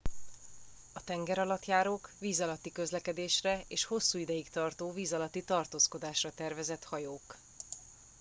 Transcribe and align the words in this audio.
a 0.93 1.03
tengeralattjárók 1.03 2.11
víz 2.19 2.39
alatti 2.41 2.71
közlekedésre 2.71 3.63
és 3.67 3.83
hosszú 3.83 4.17
ideig 4.19 4.49
tartó 4.49 4.91
víz 4.91 5.13
alatti 5.13 5.43
tartózkodásra 5.43 6.31
tervezett 6.33 6.83
hajók 6.83 7.35